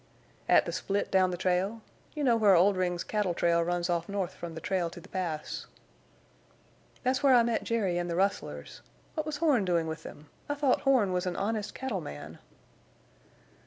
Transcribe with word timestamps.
"At 0.49 0.65
the 0.65 0.71
split 0.71 1.11
down 1.11 1.29
the 1.29 1.37
trail—you 1.37 2.23
know 2.23 2.35
where 2.35 2.55
Oldring's 2.55 3.03
cattle 3.03 3.35
trail 3.35 3.61
runs 3.61 3.87
off 3.87 4.09
north 4.09 4.33
from 4.33 4.55
the 4.55 4.59
trail 4.59 4.89
to 4.89 4.99
the 4.99 5.07
pass." 5.07 5.67
"That's 7.03 7.21
where 7.21 7.35
I 7.35 7.43
met 7.43 7.63
Jerry 7.63 7.99
and 7.99 8.09
the 8.09 8.15
rustlers. 8.15 8.81
What 9.13 9.27
was 9.27 9.37
Horne 9.37 9.63
doing 9.63 9.85
with 9.85 10.01
them? 10.01 10.27
I 10.49 10.55
thought 10.55 10.81
Horne 10.81 11.13
was 11.13 11.27
an 11.27 11.35
honest 11.35 11.75
cattle 11.75 12.01
man." 12.01 12.39